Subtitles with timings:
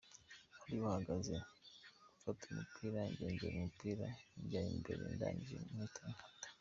[0.59, 1.35] bari bahagaze,
[2.17, 4.07] mfata umupira ngenzura umupira
[4.41, 6.27] njya imbere ndangije mpita nkata